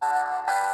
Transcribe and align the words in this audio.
Música 0.00 0.67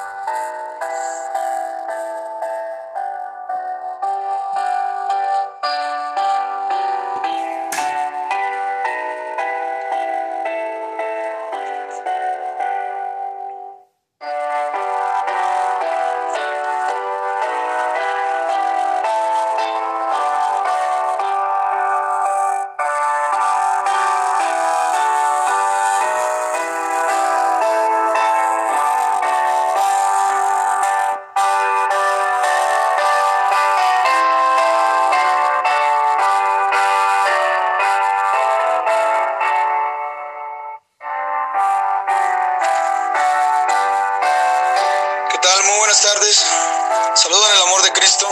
ustedes. 46.34 47.20
Saludo 47.20 47.46
en 47.46 47.56
el 47.56 47.62
amor 47.62 47.82
de 47.82 47.92
Cristo. 47.92 48.28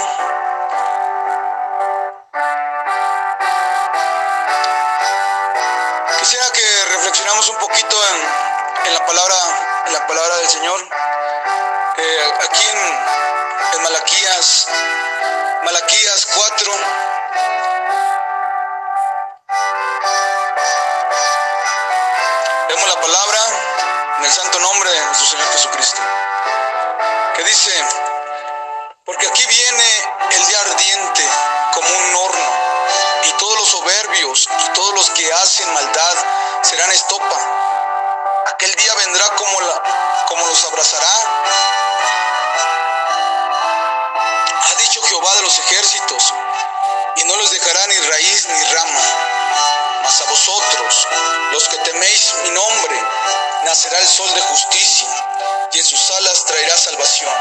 Quisiera 6.20 6.46
que 6.52 6.84
reflexionamos 6.90 7.48
un 7.48 7.56
poquito 7.58 7.96
en, 8.86 8.94
la 8.94 9.06
palabra, 9.06 9.34
en 9.86 9.92
la 9.92 10.06
palabra 10.06 10.36
del 10.38 10.48
Señor. 10.48 10.80
Eh, 11.98 12.32
aquí 12.44 12.64
en, 12.64 12.78
en 13.76 13.82
Malaquías, 13.82 14.68
Malaquías 15.64 16.26
4 16.34 16.91
dice, 27.44 27.72
porque 29.04 29.26
aquí 29.26 29.44
viene 29.46 29.84
el 30.30 30.46
día 30.46 30.60
ardiente 30.60 31.22
como 31.72 31.88
un 31.88 32.16
horno, 32.16 32.50
y 33.24 33.32
todos 33.32 33.58
los 33.58 33.68
soberbios 33.68 34.48
y 34.58 34.68
todos 34.74 34.94
los 34.94 35.10
que 35.10 35.32
hacen 35.32 35.72
maldad 35.72 36.16
serán 36.62 36.90
estopa. 36.92 37.38
Aquel 38.46 38.74
día 38.74 38.94
vendrá 38.94 39.24
como, 39.36 39.60
la, 39.60 39.82
como 40.28 40.46
los 40.46 40.64
abrazará. 40.64 41.14
Ha 44.64 44.74
dicho 44.80 45.02
Jehová 45.02 45.34
de 45.36 45.42
los 45.42 45.58
ejércitos, 45.58 46.34
y 47.16 47.24
no 47.24 47.36
los 47.36 47.50
dejará 47.50 47.86
ni 47.88 47.98
raíz 47.98 48.48
ni 48.48 48.64
rama 48.64 49.71
mas 50.02 50.20
a 50.20 50.24
vosotros, 50.24 51.08
los 51.52 51.68
que 51.68 51.76
teméis 51.78 52.34
mi 52.42 52.50
nombre, 52.50 53.00
nacerá 53.64 54.00
el 54.00 54.08
sol 54.08 54.34
de 54.34 54.40
justicia, 54.40 55.08
y 55.72 55.78
en 55.78 55.84
sus 55.84 56.10
alas 56.10 56.44
traerá 56.44 56.76
salvación. 56.76 57.32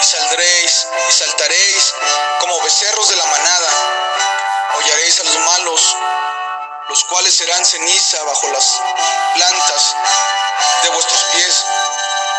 Y 0.00 0.04
saldréis 0.04 0.86
y 1.08 1.12
saltaréis 1.12 1.94
como 2.40 2.60
becerros 2.62 3.08
de 3.08 3.16
la 3.16 3.26
manada. 3.26 3.70
Hollaréis 4.76 5.20
a 5.20 5.24
los 5.24 5.38
malos, 5.38 5.96
los 6.88 7.04
cuales 7.04 7.34
serán 7.34 7.64
ceniza 7.64 8.22
bajo 8.22 8.48
las 8.52 8.80
plantas 9.34 9.96
de 10.84 10.88
vuestros 10.90 11.24
pies. 11.34 11.64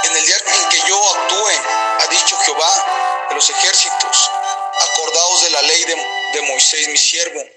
En 0.04 0.16
el 0.16 0.26
día 0.26 0.38
en 0.46 0.70
que 0.70 0.82
yo 0.88 1.16
actúe, 1.16 1.52
ha 2.00 2.08
dicho 2.08 2.38
Jehová 2.40 3.26
de 3.30 3.36
los 3.36 3.50
ejércitos, 3.50 4.32
acordaos 4.80 5.42
de 5.44 5.50
la 5.50 5.62
ley 5.64 5.84
de 6.34 6.42
Moisés, 6.44 6.88
mi 6.88 6.98
siervo 6.98 7.53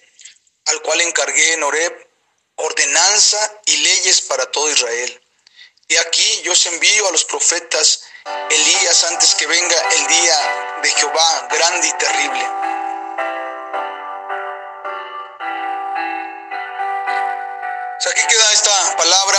envío 6.66 7.06
a 7.08 7.12
los 7.12 7.24
profetas 7.24 8.02
Elías 8.50 9.04
antes 9.04 9.36
que 9.36 9.46
venga 9.46 9.76
el 9.92 10.06
día 10.08 10.78
de 10.82 10.90
Jehová 10.90 11.48
grande 11.50 11.86
y 11.86 11.92
terrible. 11.92 12.44
aquí 18.10 18.26
queda 18.28 18.52
esta 18.52 18.96
palabra, 18.96 19.38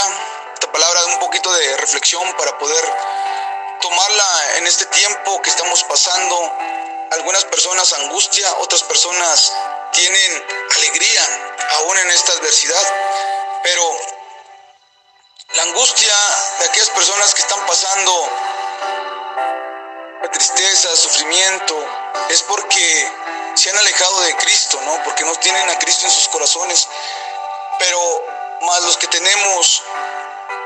esta 0.54 0.72
palabra 0.72 1.00
de 1.00 1.06
un 1.12 1.18
poquito 1.20 1.52
de 1.52 1.76
reflexión 1.78 2.32
para 2.36 2.56
poder 2.58 2.84
tomarla 3.80 4.56
en 4.56 4.66
este 4.66 4.86
tiempo 4.86 5.42
que 5.42 5.50
estamos 5.50 5.84
pasando. 5.84 6.52
Algunas 7.18 7.44
personas 7.44 7.92
angustia, 7.92 8.52
otras 8.58 8.82
personas 8.84 9.52
tienen 9.92 10.44
alegría 10.76 11.22
aún 11.76 11.98
en 11.98 12.10
esta 12.10 12.32
adversidad, 12.32 12.86
pero 13.62 14.00
la 15.54 15.62
angustia 15.64 16.14
de 16.60 16.66
aquellas 16.66 16.90
personas 16.90 17.34
que 17.34 17.42
están 17.42 17.66
pasando 17.66 18.28
tristeza, 20.38 20.94
sufrimiento, 20.94 21.84
es 22.30 22.42
porque 22.42 23.12
se 23.54 23.70
han 23.70 23.78
alejado 23.78 24.20
de 24.20 24.36
Cristo, 24.36 24.80
¿no? 24.84 25.02
Porque 25.04 25.24
no 25.24 25.34
tienen 25.36 25.68
a 25.68 25.78
Cristo 25.78 26.06
en 26.06 26.12
sus 26.12 26.28
corazones. 26.28 26.88
Pero 27.78 28.24
más 28.62 28.82
los 28.82 28.96
que 28.96 29.06
tenemos 29.08 29.82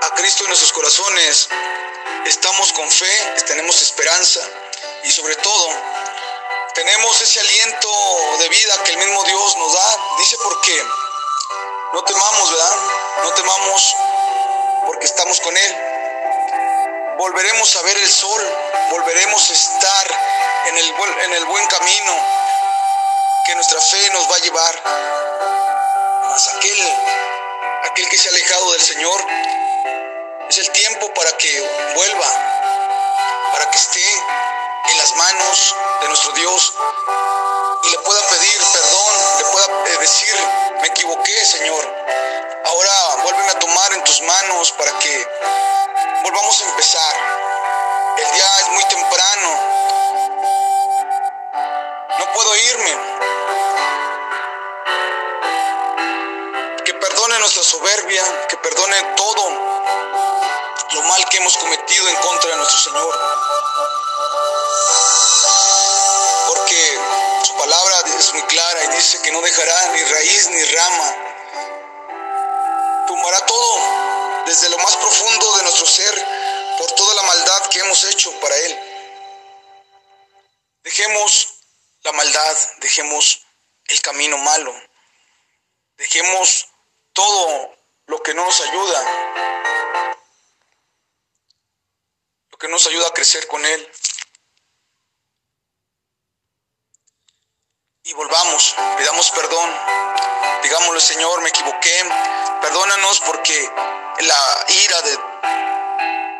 a 0.02 0.14
Cristo 0.14 0.44
en 0.44 0.48
nuestros 0.48 0.72
corazones, 0.72 1.48
estamos 2.26 2.72
con 2.72 2.90
fe, 2.90 3.34
tenemos 3.46 3.80
esperanza 3.80 4.40
y 5.04 5.10
sobre 5.10 5.36
todo 5.36 5.68
tenemos 6.74 7.20
ese 7.20 7.40
aliento 7.40 7.88
de 8.38 8.48
vida 8.48 8.82
que 8.84 8.92
el 8.92 8.98
mismo 8.98 9.22
Dios 9.24 9.56
nos 9.56 9.72
da. 9.72 9.98
Dice 10.18 10.36
porque 10.42 10.84
no 11.92 12.02
temamos, 12.04 12.50
¿verdad? 12.50 12.76
No 13.22 13.34
temamos 13.34 13.96
porque 14.86 15.06
estamos 15.06 15.40
con 15.40 15.56
Él. 15.56 15.76
Volveremos 17.18 17.76
a 17.76 17.82
ver 17.82 17.96
el 17.96 18.10
sol, 18.10 18.42
volveremos 18.90 19.50
a 19.50 19.52
estar 19.52 20.20
en 20.66 20.78
el, 20.78 20.94
en 21.24 21.32
el 21.34 21.44
buen 21.44 21.66
camino 21.66 22.26
que 23.46 23.54
nuestra 23.54 23.80
fe 23.80 24.10
nos 24.10 24.30
va 24.30 24.36
a 24.36 24.38
llevar. 24.38 24.82
Mas 26.30 26.48
aquel, 26.48 26.96
aquel 27.84 28.08
que 28.08 28.18
se 28.18 28.28
ha 28.28 28.32
alejado 28.32 28.72
del 28.72 28.82
Señor, 28.82 29.26
es 30.48 30.58
el 30.58 30.70
tiempo 30.70 31.12
para 31.14 31.36
que 31.36 31.92
vuelva, 31.94 32.28
para 33.52 33.70
que 33.70 33.76
esté 33.76 34.04
en 34.88 34.98
las 34.98 35.16
manos 35.16 35.76
de 36.00 36.08
nuestro 36.08 36.32
Dios 36.32 36.74
y 37.84 37.90
le 37.90 37.98
pueda 37.98 38.20
pedir 38.28 38.62
perdón, 38.72 39.14
le 39.38 39.44
pueda 39.46 39.98
decir, 39.98 40.36
me 40.80 40.88
equivoqué, 40.88 41.46
Señor, 41.46 42.02
Ahora 42.64 43.22
vuélveme 43.22 43.50
a 43.50 43.58
tomar 43.58 43.92
en 43.92 44.04
tus 44.04 44.22
manos 44.22 44.72
para 44.72 44.96
que 44.98 45.28
volvamos 46.22 46.60
a 46.62 46.64
empezar. 46.70 47.14
El 48.18 48.32
día 48.32 48.44
es 48.60 48.68
muy 48.70 48.84
temprano. 48.84 49.48
No 52.18 52.32
puedo 52.32 52.56
irme. 52.56 52.96
Que 56.84 56.94
perdone 56.94 57.38
nuestra 57.40 57.62
soberbia, 57.62 58.22
que 58.48 58.56
perdone 58.58 58.96
todo 59.16 59.50
lo 60.92 61.02
mal 61.02 61.28
que 61.28 61.38
hemos 61.38 61.56
cometido 61.56 62.08
en 62.08 62.16
contra 62.16 62.50
de 62.50 62.56
nuestro 62.56 62.78
Señor. 62.78 63.18
Dice 69.02 69.20
que 69.20 69.32
no 69.32 69.40
dejará 69.40 69.92
ni 69.94 70.04
raíz 70.04 70.48
ni 70.50 70.64
rama 70.76 71.16
tumbará 73.08 73.44
todo 73.46 74.44
desde 74.46 74.68
lo 74.70 74.78
más 74.78 74.96
profundo 74.96 75.56
de 75.56 75.62
nuestro 75.64 75.86
ser 75.86 76.26
por 76.78 76.92
toda 76.92 77.14
la 77.16 77.22
maldad 77.22 77.66
que 77.70 77.80
hemos 77.80 78.04
hecho 78.04 78.30
para 78.40 78.56
Él. 78.56 78.78
Dejemos 80.84 81.48
la 82.04 82.12
maldad, 82.12 82.56
dejemos 82.78 83.42
el 83.86 84.00
camino 84.02 84.38
malo, 84.38 84.72
dejemos 85.96 86.68
todo 87.12 87.76
lo 88.06 88.22
que 88.22 88.34
no 88.34 88.44
nos 88.44 88.60
ayuda, 88.60 90.14
lo 92.50 92.56
que 92.56 92.68
nos 92.68 92.86
ayuda 92.86 93.08
a 93.08 93.14
crecer 93.14 93.48
con 93.48 93.66
Él. 93.66 93.92
Y 98.04 98.14
volvamos, 98.14 98.74
pidamos 98.98 99.30
perdón, 99.30 99.70
digámosle 100.64 101.00
Señor, 101.00 101.40
me 101.40 101.50
equivoqué, 101.50 102.04
Perdónanos 102.60 103.20
porque 103.20 103.70
la 104.18 104.64
ira 104.68 105.02
de, 105.02 105.18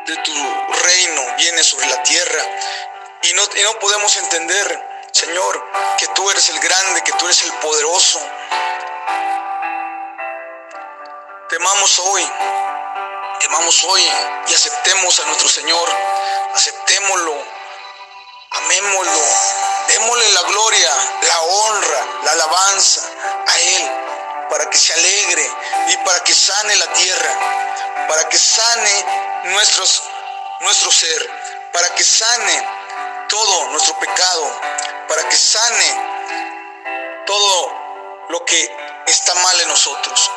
de 0.07 0.17
tu 0.23 0.33
reino 0.83 1.35
viene 1.37 1.63
sobre 1.63 1.87
la 1.87 2.03
tierra 2.03 2.43
y 3.21 3.33
no, 3.33 3.43
y 3.55 3.61
no 3.63 3.79
podemos 3.79 4.17
entender, 4.17 5.07
Señor, 5.13 5.65
que 5.97 6.07
tú 6.09 6.29
eres 6.29 6.49
el 6.49 6.59
grande, 6.59 7.01
que 7.01 7.13
tú 7.13 7.25
eres 7.25 7.41
el 7.43 7.53
poderoso. 7.53 8.19
Temamos 11.47 11.99
hoy. 11.99 12.29
Temamos 13.39 13.83
hoy 13.85 14.03
y 14.47 14.53
aceptemos 14.53 15.17
a 15.19 15.25
nuestro 15.27 15.47
Señor, 15.47 15.89
aceptémoslo, 16.55 17.35
amémoslo, 18.51 19.21
démosle 19.87 20.29
la 20.29 20.41
gloria, 20.43 20.91
alabanza 22.53 23.01
a 23.47 23.59
Él, 23.59 23.91
para 24.49 24.69
que 24.69 24.77
se 24.77 24.93
alegre 24.93 25.51
y 25.87 25.97
para 25.97 26.23
que 26.23 26.33
sane 26.33 26.75
la 26.75 26.93
tierra, 26.93 28.07
para 28.07 28.29
que 28.29 28.37
sane 28.37 29.05
nuestros, 29.45 30.03
nuestro 30.61 30.91
ser, 30.91 31.31
para 31.71 31.89
que 31.95 32.03
sane 32.03 32.67
todo 33.29 33.67
nuestro 33.69 33.97
pecado, 33.99 34.61
para 35.07 35.27
que 35.29 35.35
sane 35.35 37.23
todo 37.25 37.71
lo 38.29 38.45
que 38.45 38.77
está 39.07 39.33
mal 39.35 39.59
en 39.61 39.67
nosotros. 39.67 40.31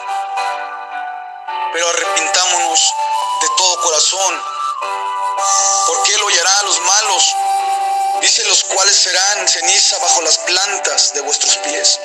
Pero 1.72 1.88
arrepintámonos 1.88 2.94
de 3.42 3.48
todo 3.56 3.80
corazón, 3.82 4.42
porque 5.86 6.14
Él 6.14 6.22
hollará 6.22 6.60
a 6.60 6.62
los 6.62 6.80
malos, 6.80 7.36
dice 8.20 8.44
los 8.44 8.64
cuales 8.64 8.96
serán 8.96 9.48
ceniza 9.48 9.98
bajo 9.98 10.22
las 10.22 10.38
plantas 10.38 11.12
de 11.14 11.20
vuestros 11.22 11.56
pies. 11.58 12.00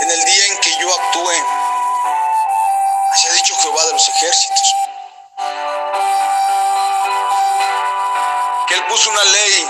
En 0.00 0.10
el 0.10 0.24
día 0.24 0.46
en 0.46 0.58
que 0.58 0.70
yo 0.80 0.88
actúe, 0.88 1.44
así 3.12 3.28
ha 3.28 3.32
dicho 3.32 3.54
Jehová 3.56 3.84
de 3.86 3.92
los 3.92 4.08
ejércitos, 4.08 4.74
que 8.66 8.74
Él 8.74 8.84
puso 8.88 9.10
una 9.10 9.24
ley, 9.24 9.68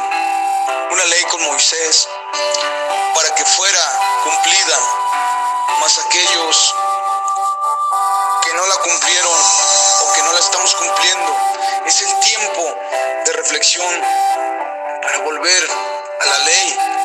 una 0.90 1.04
ley 1.04 1.22
con 1.24 1.42
Moisés, 1.44 2.08
para 3.14 3.34
que 3.34 3.44
fuera 3.44 4.00
cumplida, 4.24 4.78
mas 5.80 5.98
aquellos 5.98 6.74
que 8.42 8.52
no 8.54 8.66
la 8.66 8.76
cumplieron 8.76 9.40
o 10.02 10.12
que 10.12 10.22
no 10.22 10.32
la 10.32 10.40
estamos 10.40 10.74
cumpliendo, 10.74 11.36
es 11.86 12.02
el 12.02 12.20
tiempo 12.20 12.76
de 13.24 13.32
reflexión 13.32 14.04
volver 15.22 15.62
a 16.20 16.26
la 16.26 16.38
ley, 16.44 16.97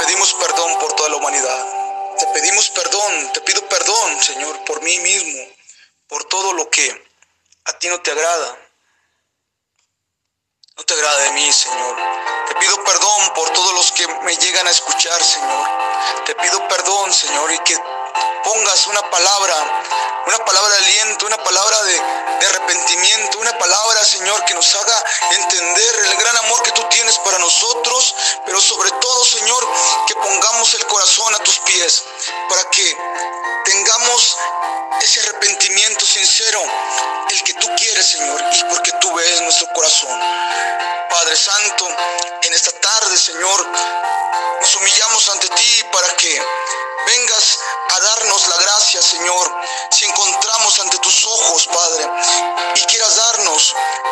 pedimos 0.00 0.34
perdón 0.34 0.78
por 0.78 0.92
toda 0.94 1.10
la 1.10 1.16
humanidad. 1.16 1.66
Te 2.18 2.26
pedimos 2.28 2.70
perdón, 2.70 3.32
te 3.32 3.40
pido 3.42 3.66
perdón, 3.68 4.20
Señor, 4.20 4.64
por 4.64 4.82
mí 4.82 4.98
mismo, 4.98 5.46
por 6.08 6.24
todo 6.24 6.52
lo 6.54 6.68
que 6.70 7.10
a 7.66 7.72
ti 7.78 7.88
no 7.88 8.00
te 8.00 8.10
agrada. 8.10 8.58
No 10.76 10.84
te 10.84 10.94
agrada 10.94 11.18
de 11.24 11.32
mí, 11.32 11.52
Señor. 11.52 11.96
Te 12.48 12.54
pido 12.56 12.82
perdón 12.84 13.34
por 13.34 13.50
todos 13.50 13.74
los 13.74 13.92
que 13.92 14.06
me 14.24 14.34
llegan 14.36 14.66
a 14.66 14.70
escuchar, 14.70 15.22
Señor. 15.22 15.68
Te 16.24 16.34
pido 16.36 16.66
perdón, 16.68 17.12
Señor, 17.12 17.52
y 17.52 17.58
que 17.58 17.76
pongas 18.44 18.86
una 18.86 19.10
palabra, 19.10 19.82
una 20.26 20.38
palabra 20.44 20.70
de 20.70 20.76
aliento, 20.78 21.26
una 21.26 21.42
palabra 21.42 21.82
de, 21.82 22.46
arrepentimiento, 22.46 23.38
una 23.38 23.58
palabra, 23.58 24.04
Señor, 24.04 24.44
que 24.46 24.54
nos 24.54 24.74
haga 24.74 24.89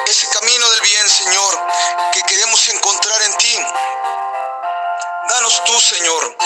ese 0.07 0.29
camino 0.29 0.71
del 0.71 0.81
bien, 0.81 1.09
Señor, 1.09 1.67
que 2.13 2.23
queremos 2.23 2.69
encontrar 2.69 3.23
en 3.23 3.37
ti. 3.37 3.59
Danos 5.29 5.65
tú, 5.65 5.81
Señor, 5.81 6.37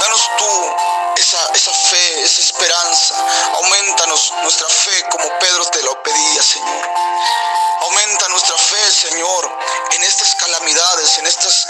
danos 0.00 0.30
tú 0.38 0.76
esa, 1.16 1.72
fe, 1.72 2.22
esa 2.22 2.40
esperanza. 2.40 3.14
Aumentanos 3.54 4.32
nuestra 4.42 4.68
fe 4.68 5.04
como 5.10 5.28
Pedro 5.38 5.66
te 5.66 5.82
lo 5.82 6.02
pedía, 6.02 6.42
Señor. 6.42 6.88
Aumenta 7.82 8.28
nuestra 8.28 8.56
fe, 8.56 8.92
Señor, 8.92 9.58
en 9.92 10.02
estas 10.04 10.34
calamidades, 10.36 11.18
en 11.18 11.26
estas, 11.26 11.66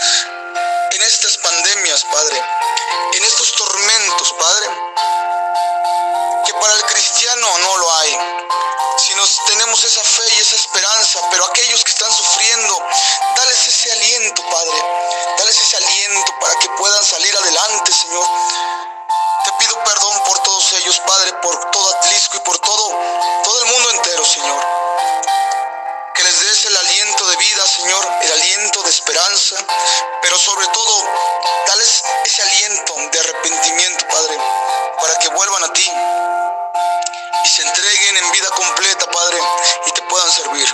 y 37.44 37.48
se 37.48 37.62
entreguen 37.62 38.16
en 38.18 38.32
vida 38.32 38.50
completa, 38.50 39.06
Padre, 39.10 39.38
y 39.86 39.90
te 39.92 40.02
puedan 40.02 40.30
servir. 40.30 40.68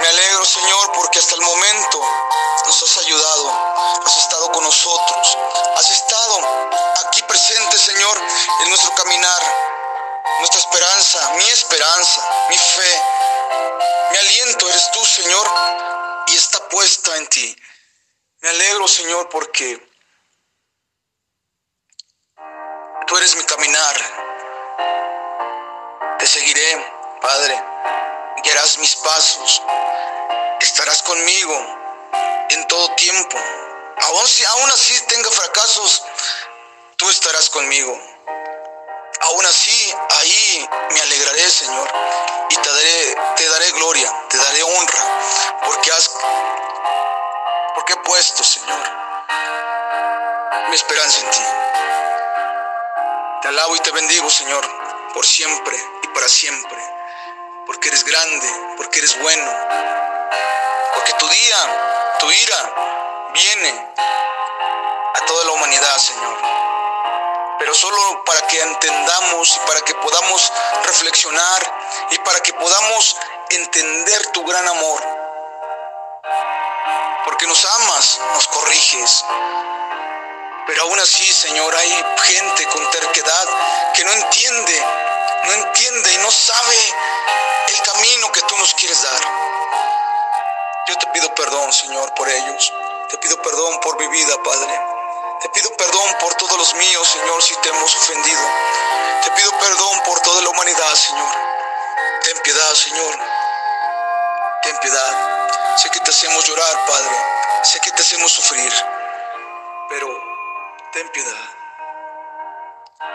Me 0.00 0.08
alegro, 0.08 0.44
Señor, 0.44 0.92
porque 0.92 1.18
hasta 1.18 1.34
el 1.34 1.42
momento 1.42 2.00
nos 2.66 2.82
has 2.82 2.98
ayudado, 2.98 4.00
has 4.04 4.16
estado 4.16 4.52
con 4.52 4.64
nosotros, 4.64 5.38
has 5.76 5.90
estado 5.90 6.40
aquí 7.06 7.22
presente, 7.22 7.78
Señor, 7.78 8.20
en 8.62 8.68
nuestro 8.68 8.94
caminar, 8.94 9.42
nuestra 10.38 10.60
esperanza, 10.60 11.30
mi 11.36 11.48
esperanza, 11.48 12.30
mi 12.50 12.58
fe, 12.58 13.02
mi 14.10 14.18
aliento 14.18 14.68
eres 14.68 14.90
tú, 14.92 15.04
Señor, 15.04 15.46
y 16.28 16.36
está 16.36 16.68
puesta 16.68 17.16
en 17.16 17.26
ti. 17.28 17.56
Me 18.40 18.48
alegro, 18.48 18.88
Señor, 18.88 19.28
porque 19.28 19.91
tú 23.12 23.18
eres 23.18 23.36
mi 23.36 23.44
caminar. 23.44 23.96
Te 26.18 26.26
seguiré, 26.26 26.86
Padre, 27.20 27.62
guiarás 28.42 28.78
mis 28.78 28.96
pasos, 28.96 29.62
estarás 30.60 31.02
conmigo 31.02 31.54
en 32.48 32.66
todo 32.68 32.94
tiempo. 32.94 33.38
Aún 33.98 34.26
si 34.26 34.42
aún 34.46 34.70
así 34.70 34.98
tenga 35.08 35.30
fracasos, 35.30 36.02
tú 36.96 37.10
estarás 37.10 37.50
conmigo. 37.50 37.92
Aún 39.20 39.44
así, 39.44 39.94
ahí 40.08 40.68
me 40.92 41.00
alegraré, 41.02 41.50
Señor, 41.50 41.92
y 42.48 42.56
te 42.56 42.68
daré, 42.70 43.16
te 43.36 43.48
daré 43.50 43.72
gloria, 43.72 44.26
te 44.30 44.38
daré 44.38 44.62
honra, 44.62 45.04
porque 45.66 45.92
has, 45.92 46.10
porque 47.74 47.92
he 47.92 47.96
puesto, 47.96 48.42
Señor, 48.42 48.80
mi 50.70 50.76
esperanza 50.76 51.20
en 51.20 51.30
ti. 51.30 51.91
Te 53.42 53.48
alabo 53.48 53.76
y 53.76 53.80
te 53.80 53.90
bendigo, 53.90 54.30
Señor, 54.30 54.64
por 55.12 55.26
siempre 55.26 55.76
y 56.02 56.06
para 56.08 56.28
siempre, 56.28 56.78
porque 57.66 57.88
eres 57.88 58.04
grande, 58.04 58.48
porque 58.76 59.00
eres 59.00 59.20
bueno, 59.20 59.52
porque 60.94 61.12
tu 61.14 61.28
día, 61.28 62.16
tu 62.20 62.30
ira, 62.30 63.30
viene 63.34 63.92
a 65.14 65.26
toda 65.26 65.44
la 65.46 65.52
humanidad, 65.52 65.98
Señor 65.98 66.62
pero 67.62 67.74
solo 67.76 68.24
para 68.24 68.44
que 68.48 68.60
entendamos 68.60 69.56
y 69.56 69.60
para 69.68 69.80
que 69.82 69.94
podamos 69.94 70.52
reflexionar 70.82 71.80
y 72.10 72.18
para 72.18 72.40
que 72.40 72.52
podamos 72.54 73.16
entender 73.50 74.26
tu 74.32 74.44
gran 74.44 74.66
amor. 74.66 75.00
Porque 77.24 77.46
nos 77.46 77.64
amas, 77.64 78.20
nos 78.34 78.48
corriges. 78.48 79.24
Pero 80.66 80.82
aún 80.82 80.98
así, 81.00 81.32
Señor, 81.32 81.74
hay 81.74 82.04
gente 82.24 82.66
con 82.66 82.90
terquedad 82.90 83.48
que 83.94 84.04
no 84.04 84.12
entiende 84.12 84.82
no 85.44 85.52
entiende 85.54 86.14
y 86.14 86.18
no 86.18 86.30
sabe 86.30 86.76
el 87.68 87.82
camino 87.82 88.30
que 88.32 88.42
tú 88.42 88.56
nos 88.58 88.72
quieres 88.74 89.02
dar. 89.02 89.22
Yo 90.86 90.98
te 90.98 91.06
pido 91.08 91.34
perdón, 91.34 91.72
Señor, 91.72 92.14
por 92.14 92.28
ellos. 92.28 92.72
Te 93.08 93.18
pido 93.18 93.36
perdón 93.42 93.80
por 93.80 93.98
mi 93.98 94.06
vida, 94.06 94.40
Padre. 94.44 94.80
Te 95.40 95.48
pido 95.48 95.70
perdón 95.76 96.16
por 96.20 96.34
todos 96.34 96.56
los 96.56 96.74
míos, 96.74 97.08
Señor, 97.08 97.42
si 97.42 97.56
te 97.56 97.68
hemos 97.70 97.96
ofendido. 97.96 98.40
Te 99.24 99.30
pido 99.32 99.50
perdón 99.58 100.02
por 100.04 100.20
toda 100.20 100.42
la 100.42 100.50
humanidad, 100.50 100.94
Señor. 100.94 101.34
Ten 102.22 102.38
piedad, 102.42 102.74
Señor. 102.74 103.18
Ten 104.62 104.78
piedad. 104.78 105.76
Sé 105.76 105.90
que 105.90 106.00
te 106.00 106.10
hacemos 106.10 106.46
llorar, 106.46 106.86
Padre. 106.86 107.16
Sé 107.64 107.80
que 107.80 107.90
te 107.90 108.02
hacemos 108.02 108.30
sufrir. 108.30 108.72
Pero 109.88 110.31
ten 110.92 111.08
piedad. 111.08 111.48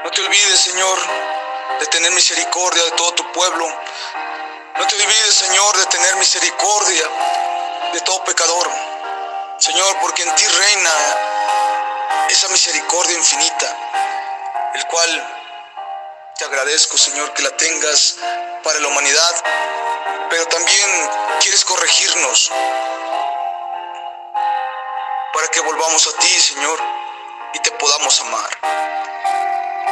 No 0.03 0.09
te 0.09 0.21
olvides, 0.21 0.59
Señor, 0.59 0.97
de 1.79 1.85
tener 1.87 2.11
misericordia 2.11 2.83
de 2.83 2.91
todo 2.91 3.13
tu 3.13 3.31
pueblo. 3.31 3.67
No 4.77 4.87
te 4.87 4.95
olvides, 4.95 5.35
Señor, 5.35 5.77
de 5.77 5.85
tener 5.85 6.15
misericordia 6.15 7.07
de 7.93 8.01
todo 8.01 8.23
pecador. 8.23 8.67
Señor, 9.59 9.97
porque 10.01 10.23
en 10.23 10.35
ti 10.35 10.47
reina 10.47 10.91
esa 12.29 12.47
misericordia 12.49 13.15
infinita, 13.15 13.77
el 14.73 14.87
cual 14.87 15.35
te 16.35 16.45
agradezco, 16.45 16.97
Señor, 16.97 17.31
que 17.33 17.43
la 17.43 17.55
tengas 17.57 18.15
para 18.63 18.79
la 18.79 18.87
humanidad, 18.87 19.35
pero 20.31 20.47
también 20.47 21.09
quieres 21.41 21.63
corregirnos 21.63 22.51
para 25.33 25.47
que 25.49 25.59
volvamos 25.61 26.07
a 26.07 26.17
ti, 26.19 26.39
Señor, 26.39 27.06
y 27.57 27.59
te 27.59 27.71
podamos 27.71 28.21
amar. 28.21 28.49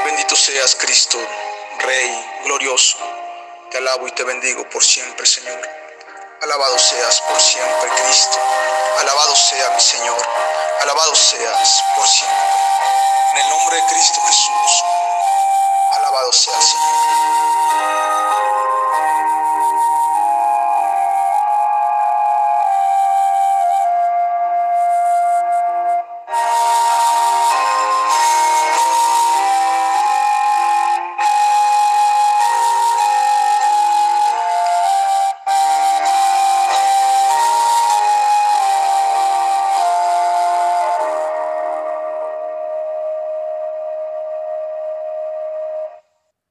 Bendito 0.05 0.35
seas, 0.35 0.75
Cristo, 0.75 1.17
Rey 1.79 2.41
glorioso. 2.43 2.97
Te 3.71 3.79
alabo 3.79 4.07
y 4.07 4.11
te 4.11 4.23
bendigo 4.23 4.69
por 4.69 4.83
siempre, 4.83 5.25
Señor. 5.25 5.59
Alabado 6.43 6.77
seas 6.77 7.21
por 7.21 7.41
siempre, 7.41 7.89
Cristo. 7.89 8.37
Alabado 8.99 9.35
sea 9.35 9.69
mi 9.71 9.81
Señor. 9.81 10.21
Alabado 10.81 11.15
seas 11.15 11.83
por 11.95 12.07
siempre. 12.07 12.49
En 13.31 13.37
el 13.41 13.49
nombre 13.49 13.75
de 13.77 13.83
Cristo 13.87 14.21
Jesús. 14.21 14.83
Alabado 15.97 16.31
sea 16.33 16.61
Señor. 16.61 17.34